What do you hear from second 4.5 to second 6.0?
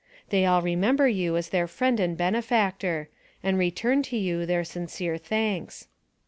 sincere thanks.